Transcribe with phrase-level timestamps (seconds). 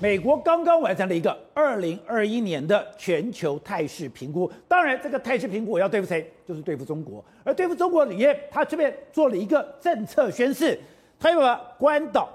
[0.00, 4.48] 美国刚刚完成了一个二零二一年的全球态势评估。
[4.68, 6.24] 当然，这个态势评估我要对付谁？
[6.46, 7.24] 就是对付中国。
[7.42, 10.78] 而对付中国里面，他这边做了一个政策宣示，
[11.18, 12.28] 他要把关岛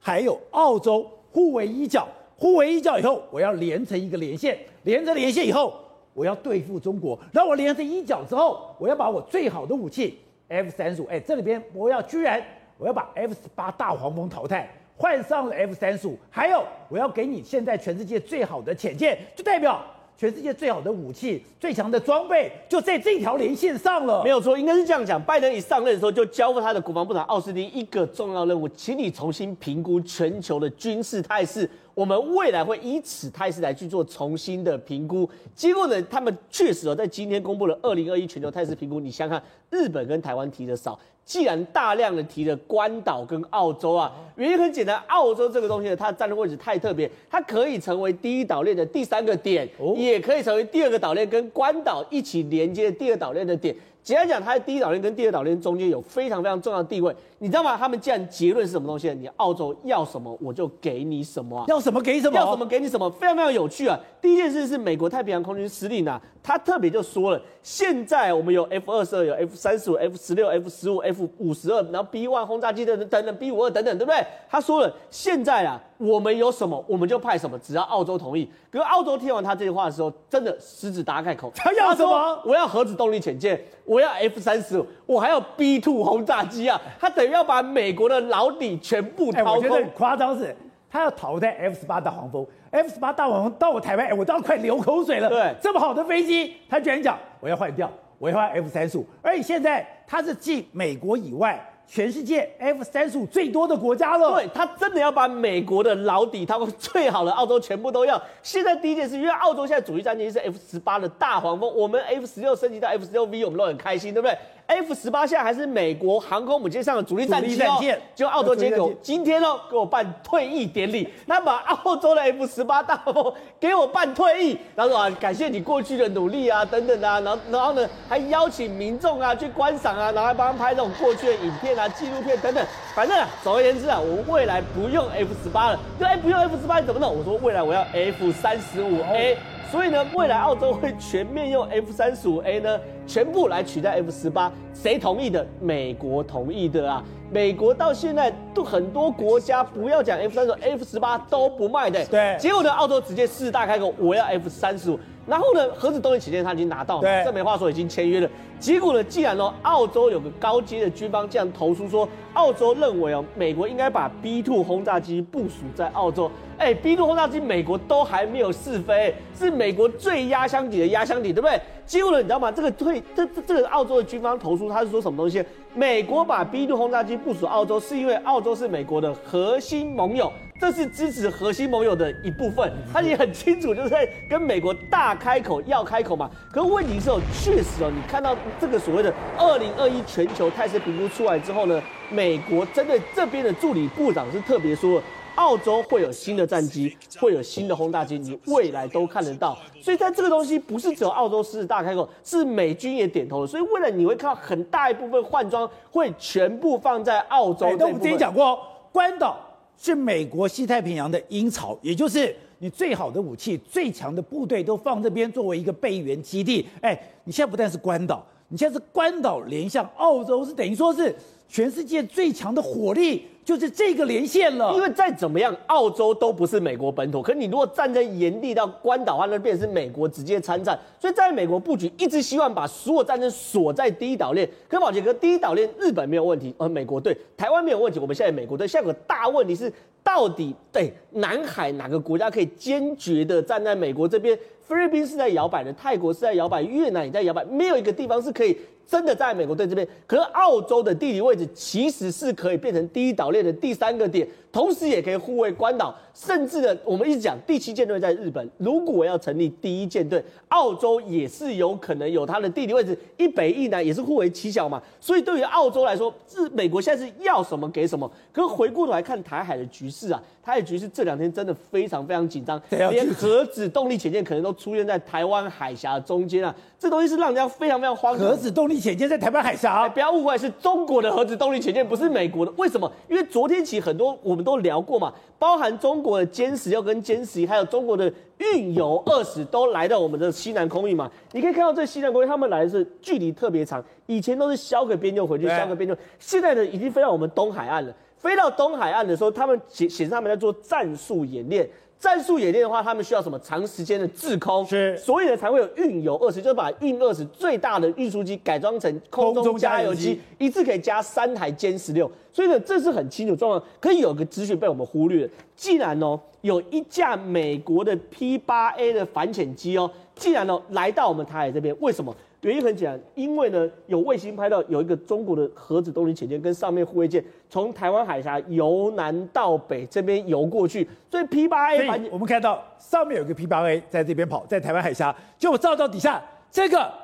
[0.00, 5.78] 还有澳洲互为一角，互为一角以后，我要连成一个连线，连成连线以后，
[6.14, 7.18] 我要对付中国。
[7.30, 10.18] 然后我连成一角之后，我要把我最好的武器
[10.48, 12.42] F 三十五，哎，这里边我要居然
[12.78, 14.66] 我要把 F 十八大黄蜂淘汰。
[15.02, 19.84] 换上了 F 三十五，还有我要给你现在全世界最好的潜舰，就代表
[20.16, 24.22] 全世界最好的武器、最强的装备就在这条连线上了。
[24.22, 25.20] 没有错，应该是这样讲。
[25.20, 31.68] 拜登一上任的时候就交付他的国防部长奥斯汀一个重要任务，请你重新评估全球的军事态势。
[31.94, 35.28] 我们未来会以此态势来去做重新的评估。
[35.54, 38.98] 结果呢，他们确实哦，在今天公布了二零二一全球态势评估。
[39.00, 40.98] 你想想看，日本跟台湾提的少。
[41.24, 53.74] 既然大量的提了关岛跟澳洲啊，原因很简单，澳洲这个东西呢，它占的位置太特别，它可以成为第一岛链的第三个点，也可以成为第二个岛链跟关岛一起连接的第二岛链的点。
[54.02, 57.76] 简单讲，它在第一岛链跟第二岛链中间有非常非常重要的地位，你知道吗？
[57.76, 59.12] 他们既然结论是什么东西？
[59.14, 63.98] 你澳洲要什么我就给你什么，要什么给什么，要什么给你什么，非常非常有趣啊！
[64.20, 74.24] 第一件事是美国太平洋空军司令啊，他特别就说了，现在我们有 F 二十二、有 F 三十五、F 十六、F 十五、F 五十二，然后 B one 轰炸机等等等等，B 五二等等，对不对？
[74.48, 75.82] 他说了，现在啊。
[75.98, 78.50] 我们有什么，我们就派什么，只要澳洲同意。
[78.72, 81.52] 可是澳洲听完他这句话的时候，真的狮子大开口。
[81.54, 82.42] 他要什么？
[82.44, 86.80] 我要核子动力潜舰，我要 F 三十五，我还要 B two 轰炸机啊！
[86.98, 89.52] 他等于要把美国的老底全部掏空。
[89.52, 90.54] 欸、我觉得很夸张是，
[90.90, 95.28] 他要淘汰 F 十八大黄蜂，F 十八大黄蜂到我台湾，欸，我都要快流口水了。
[95.28, 101.68] 对，这么好的飞机，他居然讲我要换掉，我要换 F 三十五，而且现在他是继美国以外。
[101.84, 108.18] 全世界 F 三十五最多的国家了，对，他真的要把美国的老底，他们最好的澳洲全部都要。
[108.40, 114.34] 现在第一件事，因为澳洲现在主力战机是 F 十八的大黄蜂，我们 F 十六升级到 F 十六 V，我们都很开心，对不对
[114.72, 117.78] ？F 十八现在还是美国航空母舰上的主力战机哦，
[118.14, 132.64] 就澳洲接口今天哦给我办退役典礼， 他把澳洲的 F 十八大黄蜂给我办退役，然后说啊感谢你过去的努力啊等等啊，然后然后呢还邀请民众啊去观赏啊，然后还帮他拍这种过去的影片啊纪录片等等，
[132.94, 137.16] 反正啊总而言之啊，我们未来不用 F 十八了，就哎不用 F 十八怎么弄？
[137.16, 139.36] 我说未来我要 F 三十五 A。
[139.70, 144.52] 所以呢，未来澳洲会全面用 F 三十五 A 呢，全部来取代 F 十八。
[144.74, 145.46] 谁同意的？
[145.60, 147.02] 美国同意的啊！
[147.30, 152.04] 美国到现在都很多国家不要讲 F 三十五，F 十八都不卖的。
[152.06, 152.36] 对。
[152.38, 154.98] 结果呢，澳洲直接四大开口，我要 F 三十五。
[155.26, 158.28] 然后呢，核子动力潜舰他已经拿到了，对，这没话说，已经签约了。
[158.58, 166.30] 结果呢，既然呢，澳洲有个高阶的军方这样投诉说，澳洲认为哦，美国应该把 B two 轰炸机部署在澳洲。
[166.58, 171.60] 哎，B two 轰炸机美国都还没有试飞，是美国最压箱底的压箱底，对不对？
[171.86, 172.52] 结果呢，你知道吗？
[172.52, 175.44] 这个退这这这个澳洲的军方投诉，他是说什么东西？
[175.74, 180.30] 美国把 B 六轰炸机部署澳洲，是因为澳洲是美国的核心盟友。
[180.60, 186.30] 这是支持核心盟友的一部分，他也很清楚，就是在跟美国大开口要开口嘛。
[186.52, 195.02] 可问题是哦，确实哦，你看到这个所谓的二零二一全球态势评估出来之后呢，美国针对这边的助理部长是特别说，
[195.36, 199.56] 澳洲会有新的战机，会有新的轰炸机，你未来都看得到。
[199.80, 203.46] 所以在这个东西不是只有澳洲狮子大开口，是美军也点头了。
[203.46, 207.66] 所以未来你会看到很大一部分换装会全部放在澳洲。
[207.78, 208.58] 那我们之前讲过，
[208.92, 209.38] 关岛。
[209.78, 216.68] 是美国西太平洋的鹰巢，也就是你最好的武器、最强的部队都放这边作为一个备援基地。
[216.80, 221.14] 哎，你现在不但是关岛，你现在是关岛连向澳洲，是等于说是
[221.48, 223.24] 全世界最强的火力。
[223.44, 227.20] 就是这个连线了，因为再怎么样，澳洲都不是美国本土。
[227.20, 230.78] 可是你如果站在原地到关岛的话，那变成是美国直接参战。
[231.00, 234.48] 所以在美国布局一直希望把所有战争锁在第一岛链。
[234.68, 237.98] 可宝杰哥，第一岛链日本没有问题，而美国对台湾没有问题。
[237.98, 239.72] 我们现在美国对，现在有个大问题是，
[240.04, 244.38] 到底对南海哪个国家可以坚决的站在美国这边？
[244.72, 248.56] 菲律宾是在摇摆的，泰国是在摇摆，越南也在摇摆，没有一个地方是可以。
[248.86, 264.82] 真的在美国队这边，可是澳洲的地理位置其实是可以变成第一岛链的第三个点，同时也可以护卫关岛，甚至呢，我们一直讲第七舰队在日本，如果要成立第一舰队，澳洲也是有可能有它的地理位置，一北一南也是互为其小嘛。
[265.00, 268.10] 所以对于澳洲来说，是美国现在是要什么给什么。
[268.32, 278.12] 可是回过头来看台海的局势啊，台海局势这两天真的非常非常紧张，连核子动力潜舰可能都出现在台湾海峡中间啊，这东西是让人家非常非常慌。
[278.12, 282.52] 核子动力潜舰在台湾海峡，不要误会，是中国的核子动力潜舰，不是美国的。
[282.58, 282.92] 为什么？
[283.08, 284.42] 因为昨天起很多我们。
[284.42, 291.08] 们都聊过嘛，包含中国的歼十六跟歼十一，还有中国的运油二十都来到我们的西南空域嘛。
[291.30, 297.94] 你可以看到这西南空域，他们来的是距离特别长，以前都是削个边就回去，削个边就，现在呢已经飞到我们东海岸了。
[298.16, 301.70] 飞到东海岸的时候，他们显显示他们在做战术演练。
[302.02, 303.38] 战术演练的话，他们需要什么？
[303.38, 313.62] 长时间的滞空，是，所以呢才会有运油二十，就是把运二十最大的运输机改装成空中加油机，一次可以加三台歼十六，所以呢这是很清楚状况。
[313.78, 322.12] 可以有个资讯被我们忽略了，既然哦有一架美国的 P 八 A 的反潜机哦，既然哦来到我们台海这边，为什么？
[322.42, 337.01] 原因很简单，因为呢有卫星拍到有一个中国的核子动力潜舰跟上面护卫舰从台湾海峡由南到北这边游过去，所以 P 八 A，我们看到上面有个 P 八 A 在这边跑，在台湾海峡，就照到底下这个。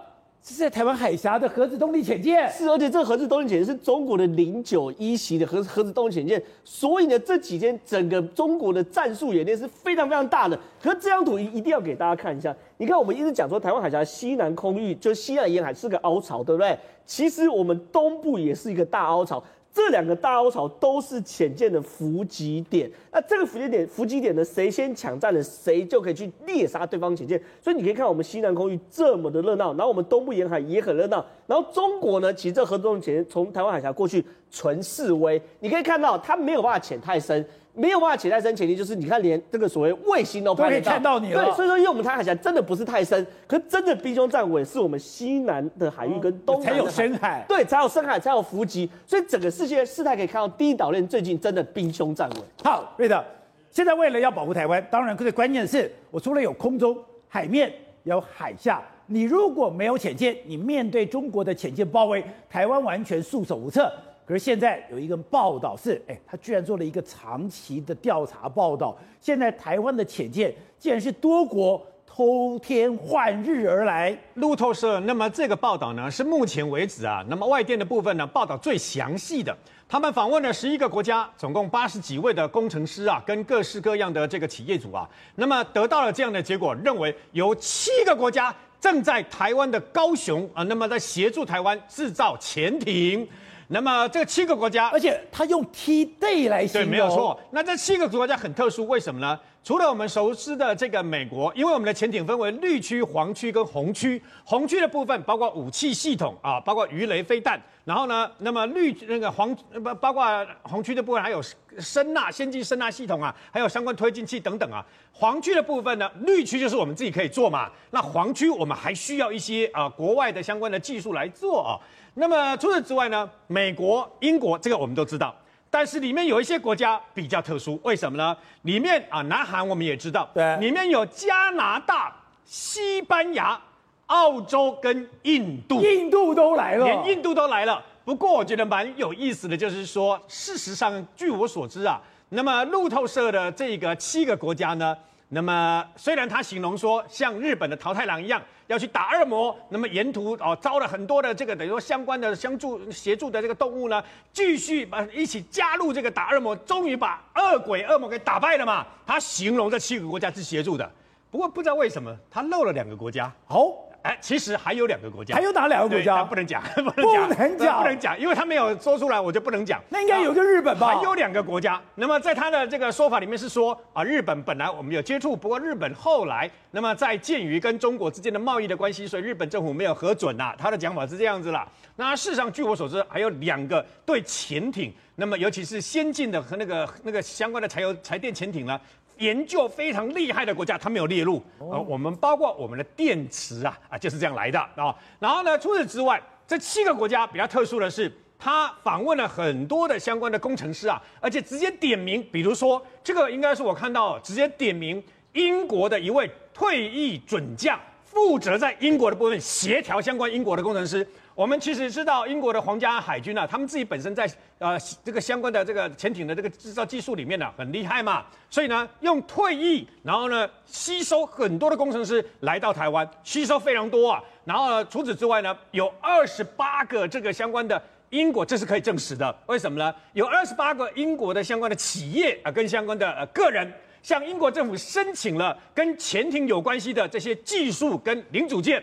[0.54, 10.58] 是在台湾海峡的核子动力潜舰，是，而且这个核子动力潜舰是中国的零九一型的核核子动力潜舰，所以呢，这几天整个中国的战术演练是非常非常大的。
[10.82, 16.76] 可是这张图一一定要给大家看一下，你看我们一直讲说台湾海峡西南空域，就西南沿海是个凹槽，对不对？
[17.04, 19.42] 其实我们东部也是一个大凹槽。
[19.72, 27.40] 这两个大凹槽都是潜舰的伏击点，那这个伏击点，伏击点呢，谁先抢占了，谁就可以去猎杀对方潜舰。
[27.62, 37.46] 所以你可以看我们西南空域这么的热闹，然后我们东部沿海也很热闹，然后中国呢，其实这核动力潜舰从台湾海峡过去纯示威，你可以看到它没有办法潜太深。
[37.78, 41.44] 没有办法潜太深，前提就是你看，连这个所谓卫星都拍得到，都可以看到你了。
[41.44, 52.36] 对，所以说，因为我们台海峡真的不是太深，可是真的兵凶战危是我们西南的海域跟东南才有深海，对，才有深海，才有伏击，所以整个世界事态可以看到，第一岛链最近真的兵凶战危。
[52.64, 53.24] 好，对的。
[53.70, 56.96] 现在为了要保护台湾，当然最关键的是，我除了有空中、
[57.28, 57.72] 海面，
[58.02, 58.82] 有海下。
[59.06, 63.90] 你如果没有潜舰，你面对中国的潜舰包围，台湾完全束手无策。
[64.28, 68.94] 可是现在有一个报道是，哎，他居然做了一个长期的调查报道。
[69.22, 74.14] 现在台湾的潜舰竟然是多国偷天换日而来。
[74.34, 79.56] 路透社，那么这个报道呢，是目前为止啊，那么外电的部分呢，报道最详细的。
[79.88, 93.26] 他们访问了十一个国家，总共八十几位的工程师啊，跟各式各样的这个企业主啊，那么得到了这样的结果，认为有七个国家正在台湾的高雄啊，那么在协助台湾制造潜艇。
[93.68, 97.38] 那么这七个国家，而且他用 T day 来形容，对，没有错。
[97.50, 99.38] 那这七个国家很特殊，为什么呢？
[99.68, 104.18] 除了我们熟知的这个美国，因为我们的潜艇分为绿区、黄区跟红区。
[104.42, 107.60] 红区的部分包括武器系统啊，包括鱼雷飞弹。
[107.84, 110.24] 然后呢，那么绿那个黄不包括
[110.62, 111.42] 红区的部分还有
[111.78, 114.82] 声纳先进声纳系统啊，还有相关推进器等等啊。
[115.12, 117.70] 黄区的部分呢，绿区就是我们自己可以做嘛。
[117.90, 121.76] 那黄区我们还需要一些啊国外的相关的技术来做啊。
[122.14, 125.36] 那么除此之外呢，美国、英国这个我们都知道，
[125.70, 128.36] 但是里面有一些国家比较特殊，为什么呢？
[128.62, 133.60] 里面啊，南韩我们也知道，对，里面有加拿大、西班牙、
[134.06, 137.84] 澳洲跟印度，印度都来了，连印度都来了。
[138.04, 142.00] 不过我觉得蛮有意思的，就是说，事实上，据我所知啊，
[142.30, 144.96] 那么路透社的这个七个国家呢。
[145.30, 154.00] 那么，虽然他形容说像日本的桃太郎一样要去打恶魔，那么沿途哦招了很多的这个等于说相关的相助协助的这个动物呢，
[154.32, 158.86] 继续把一起加入这个打恶魔，终于把恶鬼恶魔给打败了嘛。
[159.06, 160.88] 他形容这七个国家是协助的，
[161.30, 163.32] 不过不知道为什么他漏了两个国家。
[163.48, 163.74] 哦。
[164.02, 166.22] 哎，其实还有两个国家，还有哪两个国家？
[166.24, 169.82] 不能讲， 不能讲，不能讲，不能讲，因为他没有说出来，我就不能讲。
[169.88, 170.94] 那应该有个日本吧？
[170.96, 171.80] 还有两个国家。
[171.96, 180.54] 那么在他的这个说法里面是说啊，日本本来我们有接触，不过日本后来，那么在鉴于跟中国之间的贸易的关系，所以日本政府没有核准呐。
[180.56, 181.66] 他的讲法是这样子啦。
[181.96, 188.80] 那事实上，据我所知，还有两个对潜艇，那么尤其是先进的和那个那个相关的柴油柴电潜艇呢。
[189.18, 191.42] 研究非常厉害的国家，它没有列入。
[191.58, 194.94] 呃，我们包括我们的电池啊，啊就是这样来的啊。
[195.18, 207.78] 然后呢，除此之外，这七个国家比较特殊的是，他访问了很多的相关的工程师啊，而且直接点名，比如说这个应该是我看到直接点名英国的一位退役准将，
[208.18, 211.06] 负责在英国的部分协调相关英国的工程师。
[211.36, 224.20] 我们其实知道英国的皇家海军啊，他们自己本身在呃这个相关的这个潜艇的这个制造技术里面呢、很厉害嘛，所以呢用退役，然后呢吸收很多的工程师来到台湾，吸收非常多啊。
[224.44, 229.32] 然后除此之外呢，有二十八个这个相关的英国，这是可以证实的。
[229.46, 229.94] 为什么呢？
[230.14, 233.72] 有二十八个英国的相关的企业啊，跟相关的呃个人
[234.08, 238.82] 向英国政府申请了跟潜艇有关系的这些技术跟零组件。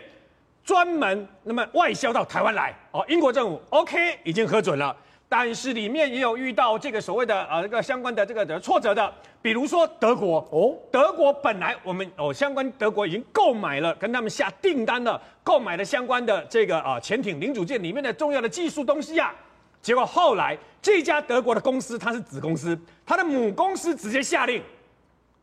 [0.64, 4.96] 专门那么外销到台湾来哦，英国政府 OK 已经核准了。
[5.28, 19.34] 但是里面也有遇到这个所谓的呃这个相关的这个的挫折的，比如说德国哦，德国本来我们哦相关德国已经购买了跟他们下订单了，购买了相关的这个啊潜艇零组件里面的重要的技术东西啊，
[19.82, 24.62] 结果后来这家德国的公司它是子公司，它的母公司直接下令。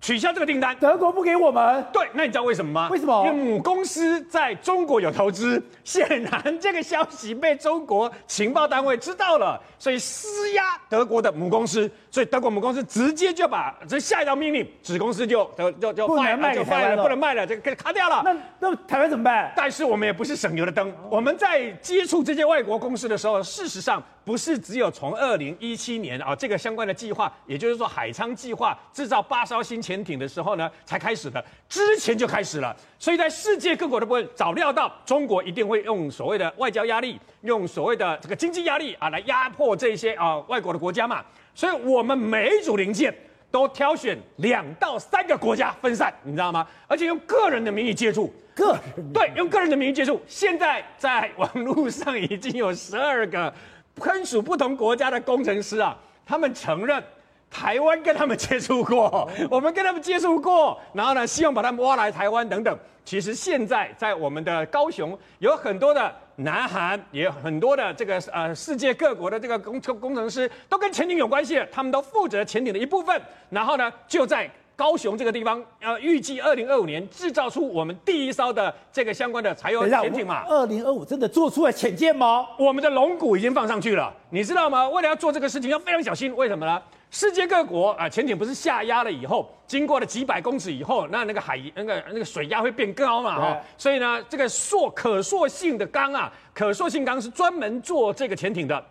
[0.04, 1.82] 取消这个订单，德国不给我们。
[1.94, 2.90] 对，那你知道为什么吗？
[2.92, 3.26] 为什么？
[3.26, 18.22] 因为母公司在中国有投资，显然这个消息被中国情报单位知道了，所以施压德国的母公司，所以德国母公司直接就把这下一道命令，子公司就就就就不能卖给台湾了，不能卖了，这个给卡掉了。
[18.26, 19.54] 那那台湾怎么办？
[19.56, 24.04] 但是我们也不是省油的灯，我们在接触这些外国公司的时候，事实上。
[24.26, 32.76] 不是只有从二零一七年啊，这个相关的计划，也就是说海昌计划制造八艘新潜艇的时候呢，才开始的，之前就开始了。
[32.98, 41.22] 所以在世界各国的部分早料到中国一定会用所谓的外交压力，用所谓的这个经济压力啊来压迫这些啊外国的国家嘛。
[41.54, 43.14] 所以我们每一组零件
[43.52, 46.66] 都挑选两到三个国家分散，你知道吗？
[46.88, 50.22] 而且用个人的名义接触， 个人对，用个人的名义接触。
[50.26, 53.54] 现在在网络上已经有十二个。
[53.98, 57.04] 分属不同国家的工程师啊，他们承认
[57.50, 62.78] 台湾跟他们接触过，我们跟他们接触过，然后呢，希望把他们挖来台湾等等。
[63.06, 73.22] 其实现在在我们的高雄有很多的南韩，也有很多的这个呃世界各国的这个工程工程师都跟潜艇有关系，他们都负责潜艇的一部分。
[73.50, 74.50] 然后呢，就在。
[74.76, 80.44] 高雄这个地方，呃，预计二零二五年制造出我们第一艘的这个相关的柴油潜艇嘛。
[80.48, 82.48] 二零二五真的做出了潜舰吗？
[82.58, 84.90] 我们的龙骨已经放上去了，你知道吗？
[84.90, 86.36] 为了要做这个事情，要非常小心。
[86.36, 86.82] 为什么呢？
[87.12, 93.40] 世界各国啊，潜艇不是下压了以后，经过了几百公尺以后，那那个海那个那个水压会变高嘛？
[93.40, 98.84] 哈，所以呢，这个塑可塑性的钢啊，可塑性钢是专门做这个潜艇的。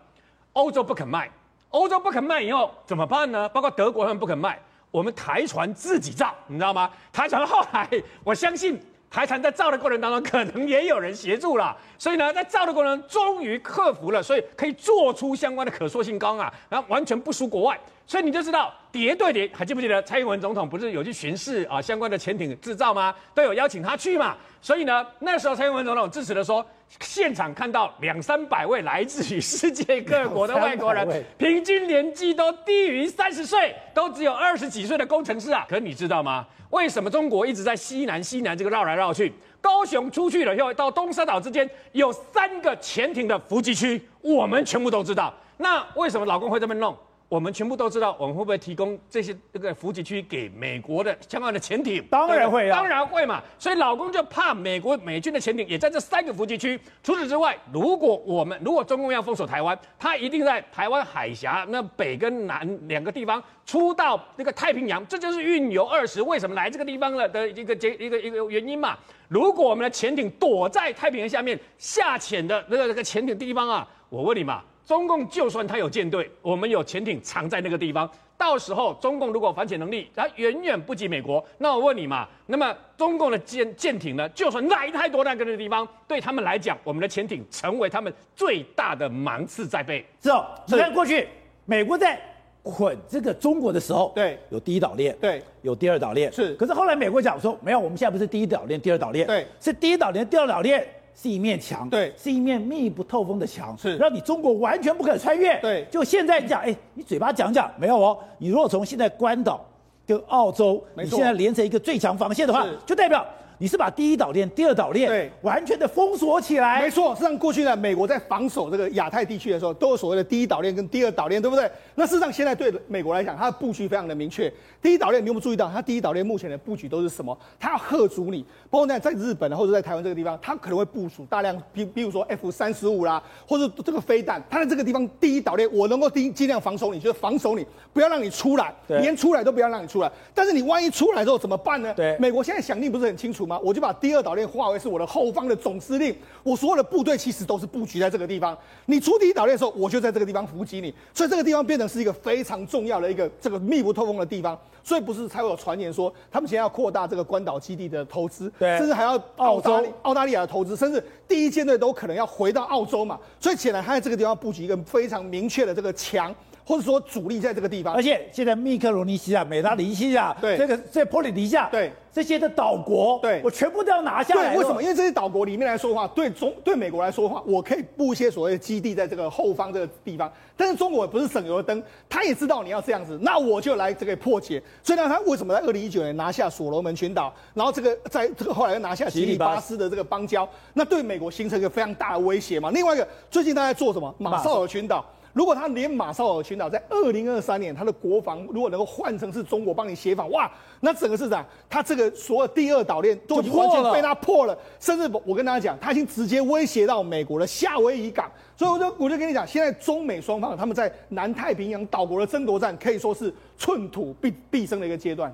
[0.53, 1.29] 欧洲不肯卖，
[1.71, 3.49] 欧洲不肯卖以后怎么办呢？
[3.49, 4.57] 包括德国他们不肯卖。
[4.93, 6.87] 我们台船自己造，你知道吗？
[7.11, 7.89] 台船后来，
[8.23, 11.75] 我相信台船在造的过程当中，可能也有人协助了。
[11.97, 17.79] 所以呢，在造的过程中终于克服了，所以可以做出相关的可塑性钢啊，然后完全不输国外。
[18.05, 23.15] 所以你就知道叠对叠，还记不记得蔡英文总统不是有去巡视啊相关的潜艇制造吗？
[23.33, 24.35] 都有邀请他去嘛。
[24.61, 26.65] 所以呢，那时候蔡英文总统支持的说，
[26.99, 31.07] 现场看到两三百位来自于世界各国的外国人，
[31.37, 35.65] 平均年纪都低于三十岁，都只有二十几岁的工程师啊。
[35.69, 36.45] 可你知道吗？
[36.69, 39.31] 为什么中国一直在西南西南这个绕来绕去？
[39.61, 45.33] 高雄出去了以后，到东沙岛之间有三个潜艇的伏击区，我们全部都知道。
[45.57, 46.97] 那为什么老公会这么弄？
[47.33, 52.05] 我们全部都知道，我们会不会提供这些这个伏击区给美国的相关的潜艇？
[52.11, 53.41] 当然会啊，当然会嘛。
[53.57, 56.79] 所以老公就怕美国美军的潜艇也在这三个伏击区。
[57.01, 68.95] 除此之外，如果我们如果中共要封锁台湾，他一定在台湾海峡那北跟南两个地方出到那个太平洋，这就是运油二十为什么来这个地方了的一个结一个一个原因嘛。
[69.27, 74.61] 如果我们的潜艇躲在太平洋下面下潜的那个那个潜艇地方啊，我问你嘛。
[74.85, 81.43] 中共就算他有舰队，我们有潜艇藏在那个地方，到时候中共如果反潜能力，它远远不及美国。
[81.57, 84.27] 那我问你嘛，那么中共的舰舰艇呢？
[84.29, 90.05] 就算来太多那个地方，对他们来讲，我们的潜艇成为他们最大的芒刺在背。
[90.21, 91.29] 是哦，你看过去
[91.65, 92.19] 美国在
[92.61, 96.53] 捆这个中国的时候，对，有第一岛链，对，有第二岛链，是。
[96.55, 100.85] 可是后来美国讲说，没有，我们现在不是第一岛链、第二岛链，对，是第一岛链、第二岛链。
[101.15, 105.59] 是一面墙，对，是一面密不透风的墙，是让你中国完全不可穿越。
[105.59, 108.17] 对，就现在讲，哎，你嘴巴讲讲没有哦？
[108.37, 109.63] 你如果从现在关岛
[110.05, 113.25] 跟澳洲，你现在连成一个最强防线的话，就代表。
[113.57, 117.13] 你是把第一岛链、第二岛链对完全的封锁起来，没错。
[117.15, 121.69] 实际上过去呢，美国在防守这个亚太地区的时候，都有所谓的第一岛链跟第二岛链，对不对？
[121.95, 124.51] 那事实上现在对美国来讲，它的布局非常的明确。
[124.81, 127.37] 第一岛链，你有没有注意到，它第一岛链目前的布局都是什么？
[127.59, 140.11] 它要吓阻你，包括在在日本或者在台湾这个地方，它可能会部署大量，比比如说 F 三十五啦，或者这个飞弹，它在这个地方第一岛链，我能够尽尽量防守你，就是防守你，不要让你出来，连出来都不要让你出来。
[140.33, 141.93] 但是你万一出来之后怎么办呢？
[141.95, 143.57] 对，美国现在想定不是很清楚吗？
[143.63, 144.33] 我就把第二岛。
[144.33, 148.57] 链划为是我的后方的总司令，我所有的部队其实都是布局在这个地方。
[148.87, 154.57] 你出第一岛链的时候，我就在这个地方伏击你，所以这个地方变成是一个非常重要的一个这个密不透风的地方。
[154.83, 163.19] 所以不是才会有传言说，他们现在要扩大这个关岛基地的投资，对，甚至还要澳洲、澳大利亚的投资，甚至第一舰队都可能要回到澳洲嘛。
[163.39, 166.33] 所以显然他在这个地方布局一个非常明确的这个墙。
[166.65, 167.93] 或者说主力在这个地方。
[167.93, 174.53] 而且现在密克罗尼西亚、美拉尼西亚，对这个在波利尼西亚，对这些的岛国，对我全部都要拿下来。
[174.53, 174.81] 对，为什么？
[174.81, 180.31] 因为这些岛国里面来说的话，对中对美国来说的话，我可以布一些所谓的基地在这个后方这个地方。
[180.55, 184.61] 但是中国不是省油的灯，他也知道你要这样子，那我就来这个破解。
[184.83, 192.69] 所以呢，他为什么在二零一九年拿下所罗门群岛，然后这个在这个后来又拿下吉里巴斯的这个邦交，那对美国形成一个非常大的威胁嘛？
[192.69, 194.13] 另外一个，最近他在做什么？
[194.19, 195.03] 马绍尔群岛。
[195.33, 200.49] 如果他连马绍尔群岛在二零二三年他的国防如果能够换成是中国帮你协防，哇，
[200.81, 215.33] 那整个市场他这个所有第二岛链都已经完全被他破了，甚至我跟大家讲，他已经直接威胁到美国的夏威夷港，所以我就我就跟你讲，现在中美双方他们在南太平洋岛国的争夺战可以说是寸土必必争的一个阶段。